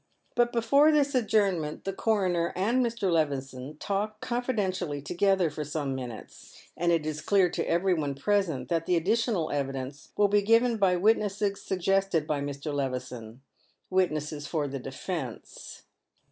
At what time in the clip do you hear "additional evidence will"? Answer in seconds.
8.95-10.27